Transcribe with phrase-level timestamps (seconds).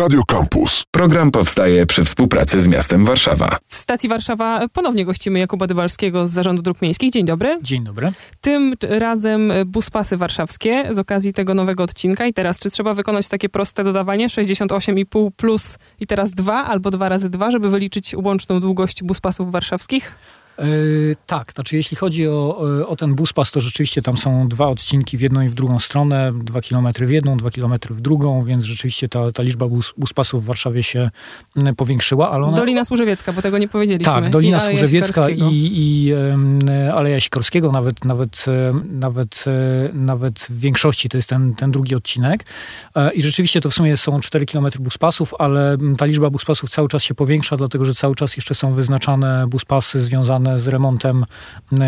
[0.00, 0.84] Radio Campus.
[0.90, 3.58] Program powstaje przy współpracy z miastem Warszawa.
[3.68, 7.12] W stacji Warszawa ponownie gościmy Jakuba Dybalskiego z Zarządu Dróg Miejskich.
[7.12, 7.58] Dzień dobry.
[7.62, 8.12] Dzień dobry.
[8.40, 12.26] Tym razem buspasy warszawskie z okazji tego nowego odcinka.
[12.26, 17.08] I teraz, czy trzeba wykonać takie proste dodawanie 68,5 plus i teraz 2 albo 2
[17.08, 20.12] razy 2, żeby wyliczyć łączną długość buspasów warszawskich?
[20.60, 25.18] Yy, tak, znaczy jeśli chodzi o, o ten buspas, to rzeczywiście tam są dwa odcinki
[25.18, 28.64] w jedną i w drugą stronę, dwa kilometry w jedną, dwa kilometry w drugą, więc
[28.64, 31.10] rzeczywiście ta, ta liczba bus, buspasów w Warszawie się
[31.76, 32.30] powiększyła.
[32.30, 32.56] Ale ona...
[32.56, 34.12] Dolina Służewiecka, bo tego nie powiedzieliśmy.
[34.12, 36.12] Tak, Dolina I Służewiecka i, i
[36.94, 38.44] Aleja Sikorskiego, nawet, nawet,
[38.90, 39.44] nawet,
[39.92, 42.44] nawet w większości to jest ten, ten drugi odcinek.
[42.96, 46.88] E, I rzeczywiście to w sumie są 4 kilometry buspasów, ale ta liczba buspasów cały
[46.88, 51.24] czas się powiększa, dlatego że cały czas jeszcze są wyznaczane buspasy związane z remontem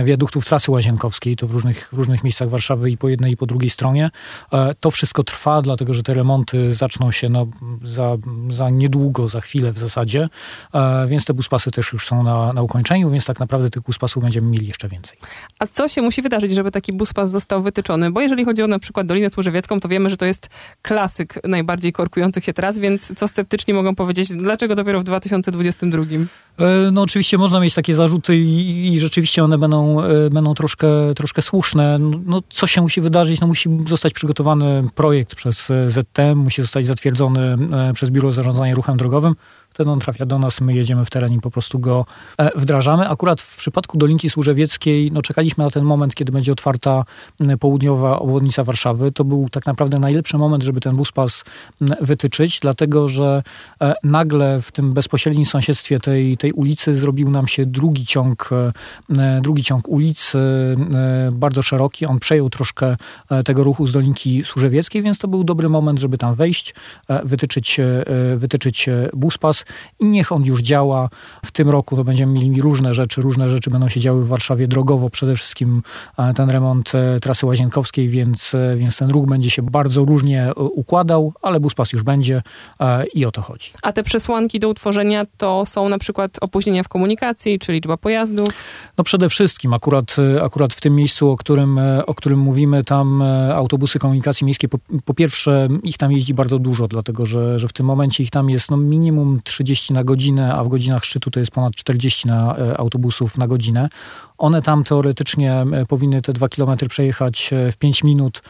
[0.05, 3.71] wiaduktów trasy łazienkowskiej, to w różnych, różnych miejscach Warszawy i po jednej i po drugiej
[3.71, 4.11] stronie.
[4.53, 7.47] E, to wszystko trwa, dlatego że te remonty zaczną się no,
[7.85, 8.17] za,
[8.51, 10.29] za niedługo, za chwilę w zasadzie,
[10.75, 14.23] e, więc te buspasy też już są na, na ukończeniu, więc tak naprawdę tych buspasów
[14.23, 15.19] będziemy mieli jeszcze więcej.
[15.59, 18.11] A co się musi wydarzyć, żeby taki buspas został wytyczony?
[18.11, 20.49] Bo jeżeli chodzi o na przykład Dolinę Służewiecką, to wiemy, że to jest
[20.83, 26.03] klasyk najbardziej korkujących się tras, więc co sceptyczni mogą powiedzieć, dlaczego dopiero w 2022?
[26.59, 31.15] E, no oczywiście można mieć takie zarzuty i, i rzeczywiście one będą, e, będą troszkę,
[31.17, 31.99] troszkę słuszne.
[31.99, 33.41] No, no, co się musi wydarzyć?
[33.41, 37.57] No, musi zostać przygotowany projekt przez e, ZTM, musi zostać zatwierdzony
[37.95, 39.35] przez Biuro Zarządzania Ruchem Drogowym.
[39.75, 42.05] Wtedy on trafia do nas, my jedziemy w teren i po prostu go
[42.39, 43.09] e, wdrażamy.
[43.09, 47.05] Akurat w przypadku Dolinki Służewieckiej, no czekaliśmy na ten moment, kiedy będzie otwarta
[47.61, 49.13] południowa obwodnica Warszawy.
[49.13, 51.45] To był tak naprawdę najlepszy moment, żeby ten buspas
[52.01, 53.43] wytyczyć, dlatego że
[53.81, 58.51] e, nagle w tym bezpośrednim sąsiedztwie tej, tej ulicy zrobił nam się drugi ciąg,
[59.19, 60.33] e, drugi ciąg ulic,
[61.33, 62.07] bardzo szeroki.
[62.07, 62.97] On przejął troszkę
[63.45, 66.75] tego ruchu z Dolinki Służewieckiej, więc to był dobry moment, żeby tam wejść,
[67.25, 67.81] wytyczyć,
[68.37, 69.62] wytyczyć buspas
[70.01, 71.09] i niech on już działa.
[71.45, 74.69] W tym roku to będziemy mieli różne rzeczy, różne rzeczy będą się działy w Warszawie
[74.69, 75.83] drogowo, przede wszystkim
[76.19, 80.51] e, ten remont e, trasy łazienkowskiej, więc, e, więc ten ruch będzie się bardzo różnie
[80.57, 82.43] układał, ale buspas już będzie
[83.15, 83.71] i o to chodzi.
[83.83, 88.49] A te przesłanki do utworzenia to są na przykład opóźnienia w komunikacji, czy liczba pojazdów?
[88.99, 93.23] No przede wszystkim, akurat, akurat w tym miejscu, o którym, o którym mówimy, tam
[93.55, 97.73] autobusy komunikacji miejskiej, po, po pierwsze ich tam jeździ bardzo dużo, dlatego że, że w
[97.73, 101.41] tym momencie ich tam jest no, minimum 30 na godzinę, a w godzinach szczytu to
[101.41, 103.89] jest ponad 40 na e, autobusów na godzinę.
[104.39, 108.43] One tam teoretycznie e, powinny te dwa kilometry przejechać e, w 5 minut,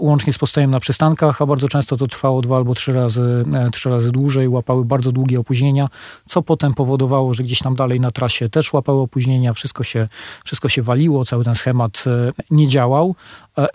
[0.00, 3.90] łącznie z postojem na przystankach, a bardzo często to trwało dwa albo trzy razy, trzy
[3.90, 5.88] razy dłużej, łapały bardzo długie opóźnienia,
[6.26, 10.08] co potem powodowało, że gdzieś tam dalej na trasie też łapały opóźnienia, wszystko się,
[10.44, 12.04] wszystko się waliło, cały ten schemat
[12.50, 13.14] nie działał.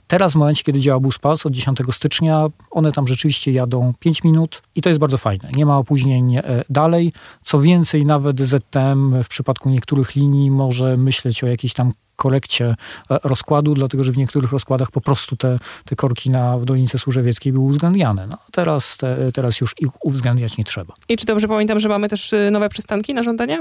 [0.08, 4.62] Teraz w momencie, kiedy działa BusPass od 10 stycznia, one tam rzeczywiście jadą 5 minut
[4.76, 5.50] i to jest bardzo fajne.
[5.56, 7.14] Nie ma opóźnień dalej.
[7.42, 12.76] Co więcej, nawet ZTM w przypadku niektórych linii może myśleć o jakiejś tam korekcie
[13.12, 16.98] e, rozkładu, dlatego że w niektórych rozkładach po prostu te, te korki na, w Dolinice
[16.98, 18.28] Służewieckiej były uwzględniane.
[18.28, 20.94] No, teraz, te, teraz już ich uwzględniać nie trzeba.
[21.10, 23.60] I czy dobrze pamiętam, że mamy też y, nowe przystanki na żądanie?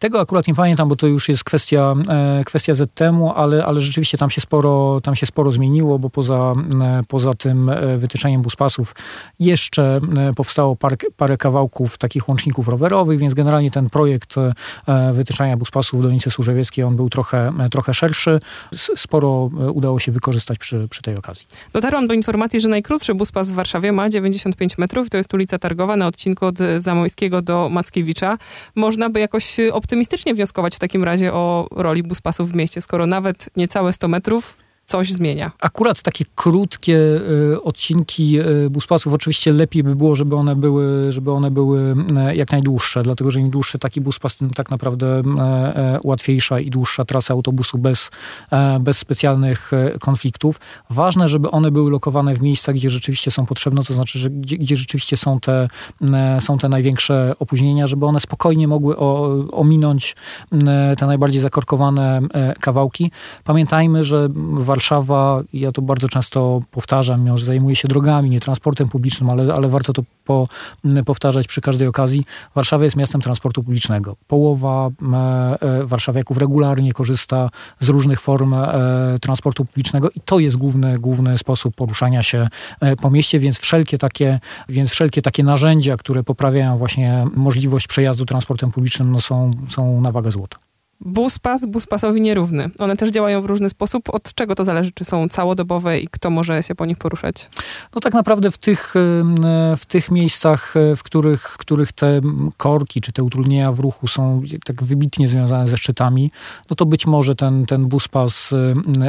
[0.00, 4.18] Tego akurat nie pamiętam, bo to już jest kwestia, e, kwestia ZTM-u, ale, ale rzeczywiście
[4.18, 8.94] tam się, sporo, tam się sporo zmieniło, bo poza, e, poza tym wytyczeniem buspasów
[9.40, 10.00] jeszcze
[10.36, 14.34] powstało par, parę kawałków takich łączników rowerowych, więc generalnie ten projekt
[15.12, 18.40] wytyczania buspasów w Dolinice Służewieckiej, on był trochę, trochę trochę szerszy.
[18.96, 21.46] Sporo e, udało się wykorzystać przy, przy tej okazji.
[21.72, 25.10] Dotarłam do informacji, że najkrótszy buspas w Warszawie ma 95 metrów.
[25.10, 28.38] To jest ulica Targowa na odcinku od Zamojskiego do Mackiewicza.
[28.74, 33.50] Można by jakoś optymistycznie wnioskować w takim razie o roli buspasów w mieście, skoro nawet
[33.56, 34.56] niecałe 100 metrów
[34.88, 35.52] coś zmienia.
[35.60, 36.96] Akurat takie krótkie
[37.52, 41.94] y, odcinki y, buspasów oczywiście lepiej by było, żeby one były, żeby one były
[42.30, 45.22] y, jak najdłuższe, dlatego że im dłuższy taki buspas, tym tak naprawdę
[46.04, 48.10] łatwiejsza i dłuższa trasa autobusu bez,
[48.80, 50.60] bez specjalnych konfliktów.
[50.90, 54.58] Ważne, żeby one były lokowane w miejscach, gdzie rzeczywiście są potrzebne, to znaczy, że gdzie,
[54.58, 55.68] gdzie rzeczywiście są te,
[56.40, 60.16] są te największe opóźnienia, żeby one spokojnie mogły o, ominąć
[60.98, 62.20] te najbardziej zakorkowane
[62.60, 63.10] kawałki.
[63.44, 68.40] Pamiętajmy, że w Warszawa, ja to bardzo często powtarzam, mimo że zajmuję się drogami, nie
[68.40, 70.48] transportem publicznym, ale, ale warto to po,
[71.04, 72.24] powtarzać przy każdej okazji.
[72.54, 74.16] Warszawa jest miastem transportu publicznego.
[74.26, 80.56] Połowa e, e, warszawiaków regularnie korzysta z różnych form e, transportu publicznego i to jest
[80.56, 82.48] główny, główny sposób poruszania się
[83.02, 88.70] po mieście, więc wszelkie takie, więc wszelkie takie narzędzia, które poprawiają właśnie możliwość przejazdu transportem
[88.70, 90.67] publicznym, no są, są na wagę złota.
[91.00, 92.70] Buspas buspasowi nierówny.
[92.78, 94.08] One też działają w różny sposób.
[94.08, 94.92] Od czego to zależy?
[94.92, 97.50] Czy są całodobowe i kto może się po nich poruszać?
[97.94, 98.94] No tak naprawdę w tych,
[99.78, 102.20] w tych miejscach, w których, w których te
[102.56, 106.30] korki czy te utrudnienia w ruchu są tak wybitnie związane ze szczytami,
[106.70, 108.54] no to być może ten, ten buspas,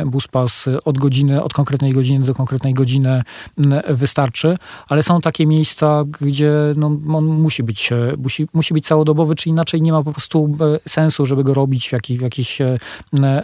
[0.05, 3.23] buspas od godziny, od konkretnej godziny do konkretnej godziny
[3.89, 4.57] wystarczy,
[4.87, 9.81] ale są takie miejsca, gdzie no, on musi być, musi, musi być całodobowy, czy inaczej
[9.81, 12.77] nie ma po prostu e, sensu, żeby go robić w, jakich, w jakichś e,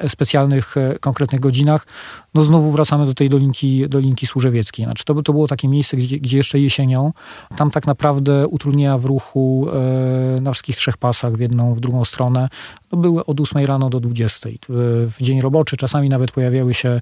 [0.07, 1.87] specjalnych, e, konkretnych godzinach.
[2.33, 4.85] No znowu wracamy do tej dolinki, dolinki Służewieckiej.
[4.85, 7.11] Znaczy to, to było takie miejsce, gdzie, gdzie jeszcze jesienią,
[7.57, 9.67] tam tak naprawdę utrudnienia w ruchu
[10.41, 12.49] na wszystkich trzech pasach, w jedną, w drugą stronę,
[12.91, 14.49] no były od 8 rano do 20.
[14.69, 17.01] W, dzień roboczy czasami nawet pojawiały się,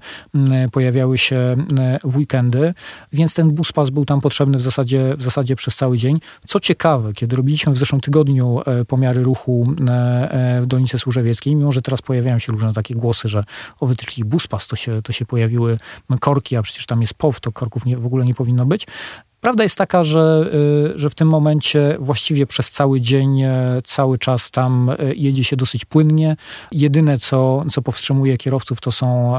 [0.72, 1.56] pojawiały się
[2.04, 2.74] w weekendy,
[3.12, 6.20] więc ten buspas był tam potrzebny w zasadzie, w zasadzie przez cały dzień.
[6.46, 9.74] Co ciekawe, kiedy robiliśmy w zeszłym tygodniu pomiary ruchu
[10.60, 13.44] w Dolinie Służewieckiej, mimo że teraz pojawiają się różne takie głosy, że
[13.80, 15.78] o wytyczli buspas, to się, to się pojawiły
[16.20, 18.86] korki, a przecież tam jest POW, to korków nie, w ogóle nie powinno być.
[19.44, 20.50] Prawda jest taka, że,
[20.94, 25.44] y, że w tym momencie właściwie przez cały dzień, e, cały czas tam e, jedzie
[25.44, 26.36] się dosyć płynnie.
[26.72, 29.36] Jedyne, co, co powstrzymuje kierowców, to, są,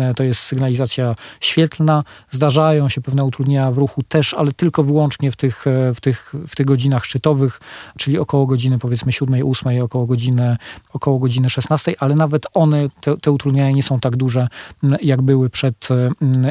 [0.00, 2.04] e, to jest sygnalizacja świetlna.
[2.30, 5.64] Zdarzają się pewne utrudnienia w ruchu też, ale tylko wyłącznie w tych,
[5.94, 7.60] w tych, w tych godzinach szczytowych,
[7.98, 10.56] czyli około godziny powiedzmy 7, 8, około godziny,
[10.92, 14.48] około godziny 16, ale nawet one, te, te utrudnienia nie są tak duże,
[15.02, 15.88] jak były przed,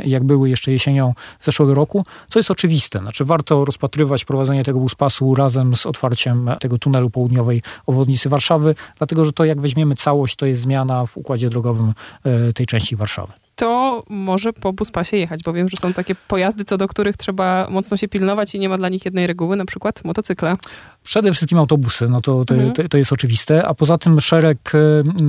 [0.06, 5.36] jak były jeszcze jesienią zeszłego roku, co jest oczywiste znaczy warto rozpatrywać prowadzenie tego buspasu
[5.36, 10.46] razem z otwarciem tego tunelu południowej obwodnicy Warszawy, dlatego że to jak weźmiemy całość, to
[10.46, 11.94] jest zmiana w układzie drogowym
[12.24, 16.64] e, tej części Warszawy to może po buspasie jechać, bo wiem, że są takie pojazdy,
[16.64, 19.66] co do których trzeba mocno się pilnować i nie ma dla nich jednej reguły, na
[19.66, 20.56] przykład motocykle.
[21.04, 22.90] Przede wszystkim autobusy, no to, to, mhm.
[22.90, 24.72] to, jest oczywiste, a poza tym szereg,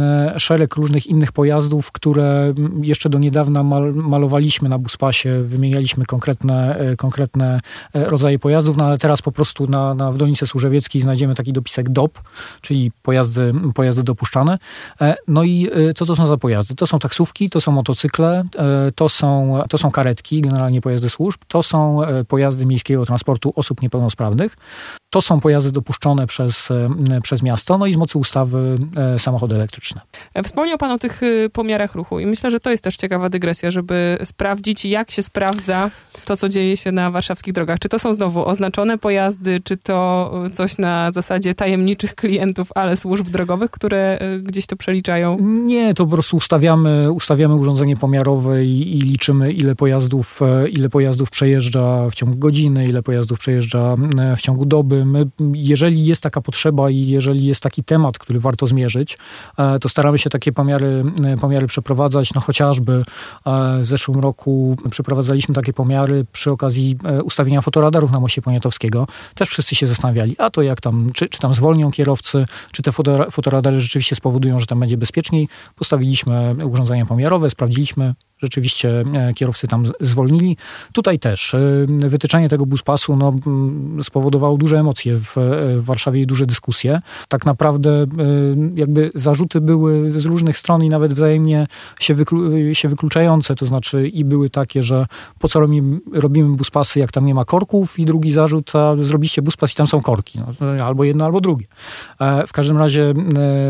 [0.00, 6.76] e, szereg różnych innych pojazdów, które jeszcze do niedawna mal, malowaliśmy na buspasie, wymienialiśmy konkretne,
[6.76, 7.60] e, konkretne
[7.94, 11.52] e, rodzaje pojazdów, no ale teraz po prostu na, na, w Donicy Służewieckiej znajdziemy taki
[11.52, 12.20] dopisek DOP,
[12.60, 14.58] czyli pojazdy, pojazdy dopuszczane.
[15.28, 16.74] No i co to są za pojazdy?
[16.74, 18.21] To są taksówki, to są motocykle,
[18.94, 24.56] to są, to są karetki, generalnie pojazdy służb, to są pojazdy miejskiego transportu osób niepełnosprawnych.
[25.12, 29.54] To są pojazdy dopuszczone przez, e, przez miasto, no i z mocy ustawy e, samochody
[29.54, 30.00] elektryczne.
[30.44, 33.70] Wspomniał Pan o tych y, pomiarach ruchu i myślę, że to jest też ciekawa dygresja,
[33.70, 35.90] żeby sprawdzić, jak się sprawdza
[36.24, 37.78] to, co dzieje się na warszawskich drogach.
[37.78, 42.96] Czy to są znowu oznaczone pojazdy, czy to y, coś na zasadzie tajemniczych klientów, ale
[42.96, 45.36] służb drogowych, które y, gdzieś to przeliczają?
[45.40, 50.88] Nie, to po prostu ustawiamy, ustawiamy urządzenie pomiarowe i, i liczymy, ile pojazdów, e, ile
[50.88, 53.96] pojazdów przejeżdża w ciągu godziny, ile pojazdów przejeżdża
[54.36, 58.66] w ciągu doby my, jeżeli jest taka potrzeba i jeżeli jest taki temat, który warto
[58.66, 59.18] zmierzyć,
[59.58, 62.34] e, to staramy się takie pomiary, e, pomiary przeprowadzać.
[62.34, 63.02] No chociażby e,
[63.80, 69.06] w zeszłym roku przeprowadzaliśmy takie pomiary przy okazji ustawienia fotoradarów na moście Poniatowskiego.
[69.34, 72.92] Też wszyscy się zastanawiali, a to jak tam, czy, czy tam zwolnią kierowcy, czy te
[73.30, 75.48] fotoradary rzeczywiście spowodują, że tam będzie bezpieczniej.
[75.76, 80.56] Postawiliśmy urządzenia pomiarowe, sprawdziliśmy, rzeczywiście e, kierowcy tam zwolnili.
[80.92, 83.34] Tutaj też e, wytyczanie tego buspasu no,
[84.02, 87.00] spowodowało duże emocje w, e, w Warszawie i duże dyskusje.
[87.28, 88.06] Tak naprawdę
[88.74, 91.66] jakby zarzuty były z różnych stron i nawet wzajemnie
[92.00, 95.06] się, wyklu, się wykluczające, to znaczy i były takie, że
[95.38, 99.42] po co robimy, robimy buspasy, jak tam nie ma korków i drugi zarzut, a zrobiliście
[99.42, 100.38] buspas i tam są korki.
[100.38, 101.66] No, albo jedno, albo drugie.
[102.46, 103.14] W każdym razie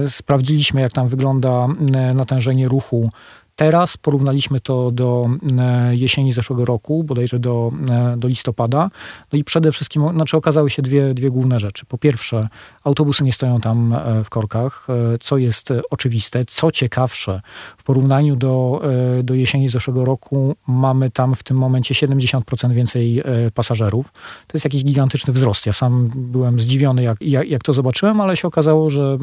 [0.09, 1.67] sprawdziliśmy, jak tam wygląda
[2.14, 3.11] natężenie ruchu
[3.56, 5.28] Teraz porównaliśmy to do
[5.59, 8.90] e, jesieni zeszłego roku, bodajże do, e, do listopada.
[9.32, 11.87] No i przede wszystkim, znaczy okazały się dwie, dwie główne rzeczy.
[11.87, 12.49] Po pierwsze,
[12.85, 14.87] autobusy nie stoją tam e, w korkach,
[15.21, 16.44] co jest oczywiste.
[16.44, 17.40] Co ciekawsze,
[17.76, 18.82] w porównaniu do,
[19.23, 23.23] do jesieni zeszłego roku mamy tam w tym momencie 70% więcej
[23.54, 24.12] pasażerów.
[24.47, 25.66] To jest jakiś gigantyczny wzrost.
[25.66, 29.18] Ja sam byłem zdziwiony, jak, jak, jak to zobaczyłem, ale się okazało, że,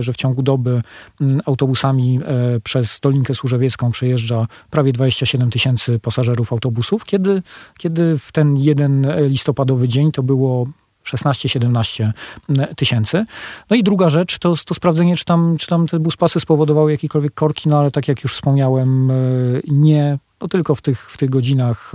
[0.00, 0.82] że w ciągu doby
[1.46, 2.20] autobusami
[2.64, 7.42] przez Dolinkę Służewiecką przejeżdża prawie 27 tysięcy pasażerów autobusów, kiedy,
[7.78, 10.66] kiedy w ten jeden listopadowy dzień to było
[11.04, 12.12] 16-17
[12.76, 13.24] tysięcy.
[13.70, 17.34] No i druga rzecz to, to sprawdzenie, czy tam, czy tam te buspasy spowodowały jakiekolwiek
[17.34, 19.14] korki, no ale tak jak już wspomniałem, e,
[19.68, 21.92] nie No tylko w tych, w tych godzinach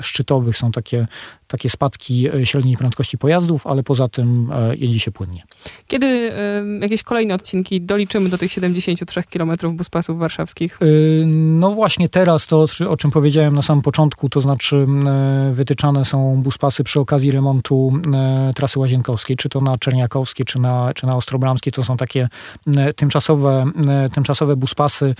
[0.00, 1.06] szczytowych są takie,
[1.46, 5.42] takie spadki średniej prędkości pojazdów, ale poza tym jedzie się płynnie.
[5.86, 6.32] Kiedy
[6.80, 10.78] jakieś kolejne odcinki doliczymy do tych 73 km buspasów warszawskich?
[11.26, 14.86] No właśnie teraz to, o czym powiedziałem na samym początku, to znaczy
[15.52, 17.92] wytyczane są buspasy przy okazji remontu
[18.54, 21.72] trasy łazienkowskiej, czy to na Czerniakowskiej, czy na, czy na Ostrobramskiej.
[21.72, 22.28] To są takie
[22.96, 23.70] tymczasowe,
[24.14, 25.14] tymczasowe buspasy E,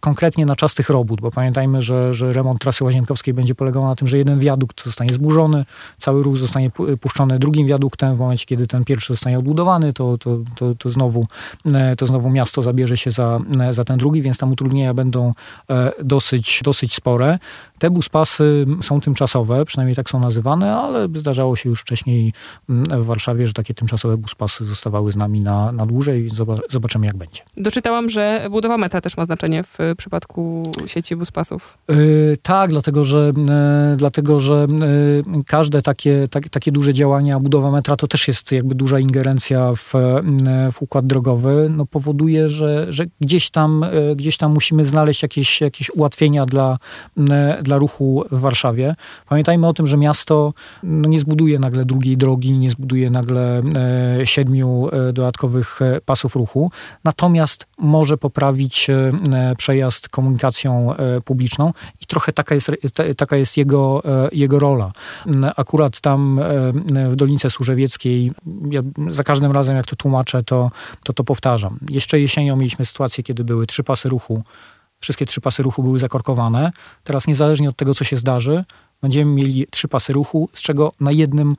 [0.00, 3.94] konkretnie na czas tych robót, bo pamiętajmy, że, że remont trasy łazienkowskiej będzie polegał na
[3.94, 5.64] tym, że jeden wiadukt zostanie zburzony,
[5.98, 8.14] cały ruch zostanie puszczony drugim wiaduktem.
[8.14, 11.26] W momencie, kiedy ten pierwszy zostanie odbudowany, to, to, to, to, znowu,
[11.66, 15.32] e, to znowu miasto zabierze się za, e, za ten drugi, więc tam utrudnienia będą
[16.04, 17.38] dosyć, dosyć spore.
[17.78, 22.32] Te buspasy są tymczasowe, przynajmniej tak są nazywane, ale zdarzało się już wcześniej
[22.68, 26.28] w Warszawie, że takie tymczasowe buspasy zostawały z nami na, na dłużej.
[26.70, 27.42] Zobaczymy, jak będzie.
[27.56, 31.78] Doczytałam, że budowa metra też ma znaczenie w przypadku sieci buspasów?
[31.88, 34.66] Yy, tak, dlatego że, yy, dlatego, że
[35.34, 39.72] yy, każde takie, tak, takie duże działania, budowa metra to też jest jakby duża ingerencja
[39.74, 39.92] w,
[40.72, 43.84] w układ drogowy, no powoduje, że, że gdzieś, tam,
[44.16, 46.78] gdzieś tam musimy znaleźć jakieś, jakieś ułatwienia dla,
[47.62, 48.94] dla ruchu w Warszawie.
[49.28, 53.62] Pamiętajmy o tym, że miasto no, nie zbuduje nagle drugiej drogi, nie zbuduje nagle
[54.24, 56.70] siedmiu dodatkowych pasów ruchu,
[57.04, 58.90] natomiast może poprawić
[59.58, 62.70] przejazd komunikacją e, publiczną i trochę taka jest,
[63.16, 64.92] taka jest jego, e, jego rola.
[65.56, 68.32] Akurat tam e, w Dolinie Służewieckiej,
[68.70, 70.70] ja za każdym razem jak to tłumaczę, to,
[71.04, 71.78] to to powtarzam.
[71.90, 74.42] Jeszcze jesienią mieliśmy sytuację, kiedy były trzy pasy ruchu,
[75.00, 76.70] wszystkie trzy pasy ruchu były zakorkowane.
[77.04, 78.64] Teraz niezależnie od tego, co się zdarzy,
[79.02, 81.56] będziemy mieli trzy pasy ruchu, z czego na jednym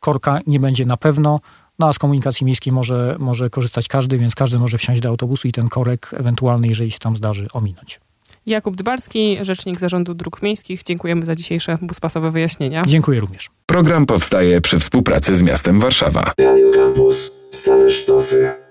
[0.00, 1.40] korka nie będzie na pewno,
[1.78, 5.48] no a z komunikacji miejskiej może, może korzystać każdy, więc każdy może wsiąść do autobusu
[5.48, 8.00] i ten korek ewentualny, jeżeli się tam zdarzy, ominąć.
[8.46, 10.82] Jakub Dbalski, rzecznik Zarządu Dróg Miejskich.
[10.82, 12.82] Dziękujemy za dzisiejsze buspasowe wyjaśnienia.
[12.86, 13.50] Dziękuję również.
[13.66, 16.32] Program powstaje przy współpracy z miastem Warszawa.
[16.38, 17.32] Radio Campus.
[17.52, 18.65] Same sztosy.